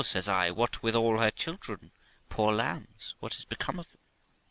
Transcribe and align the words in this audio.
says 0.03 0.27
I; 0.27 0.49
'what: 0.49 0.81
with 0.81 0.95
all 0.95 1.19
her 1.19 1.29
children? 1.29 1.91
Poor 2.27 2.51
lambs, 2.51 3.13
what 3.19 3.35
is 3.35 3.45
become 3.45 3.77
of 3.77 3.91
them?' 3.91 3.99